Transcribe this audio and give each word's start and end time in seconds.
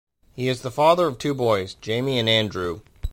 He 0.35 0.47
is 0.47 0.63
the 0.63 0.71
father 0.71 1.05
of 1.05 1.19
two 1.19 1.35
boys, 1.35 1.75
Jamie 1.75 2.17
and 2.17 2.27
Andrew. 2.27 2.81